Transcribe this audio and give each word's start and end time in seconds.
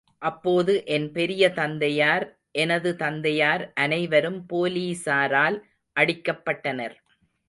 அப்போது 0.21 0.73
என் 0.85 1.11
பெரிய 1.11 1.43
தந்தையார், 1.51 2.25
எனது 2.51 2.95
தந்தையார் 2.95 3.63
அனைவரும் 3.75 4.39
போலீஸாரால் 4.53 5.57
அடிக்கப்பட்டனர். 5.95 6.95